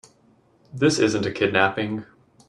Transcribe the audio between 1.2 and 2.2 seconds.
a kidnapping.